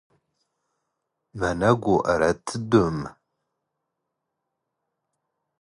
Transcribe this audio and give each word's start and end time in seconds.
ⵎⴰⵏⴰⴳⵓ 1.39 1.83
ⴰ 2.11 2.13
ⵔⴰⴷ 2.19 2.31
ⴷ 2.37 2.39
ⵜⴷⴷⵓⵎ? 2.47 2.97